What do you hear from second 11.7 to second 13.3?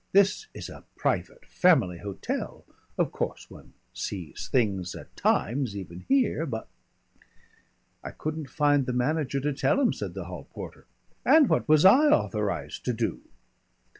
I authorised to do?